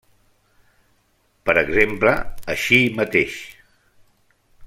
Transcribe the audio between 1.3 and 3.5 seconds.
Per exemple: així mateix.